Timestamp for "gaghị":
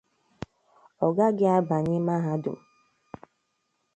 1.15-1.45